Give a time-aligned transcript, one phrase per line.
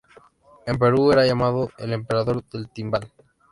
[0.65, 3.11] En Perú era llamado "El emperador del timbal".